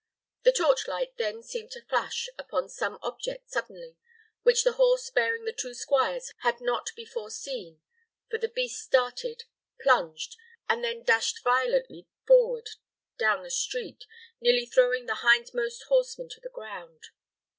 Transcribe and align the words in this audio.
The 0.41 0.51
torch 0.51 0.87
light 0.87 1.15
then 1.17 1.43
seemed 1.43 1.69
to 1.73 1.85
flash 1.85 2.27
upon 2.35 2.69
some 2.69 2.97
object 3.03 3.51
suddenly, 3.51 3.97
which 4.41 4.63
the 4.63 4.71
horse 4.71 5.07
bearing 5.11 5.45
the 5.45 5.53
two 5.53 5.75
squires 5.75 6.31
had 6.39 6.59
not 6.59 6.89
before 6.95 7.29
seen, 7.29 7.81
for 8.27 8.39
the 8.39 8.49
beast 8.49 8.81
started, 8.81 9.43
plunged, 9.79 10.37
and 10.67 10.83
then 10.83 11.03
dashed 11.03 11.43
violently 11.43 12.07
forward 12.25 12.67
down 13.19 13.43
the 13.43 13.51
street, 13.51 14.05
nearly 14.41 14.65
throwing 14.65 15.05
the 15.05 15.17
hindmost 15.21 15.83
horseman 15.83 16.29
to 16.29 16.39
the 16.41 16.49
ground. 16.49 17.09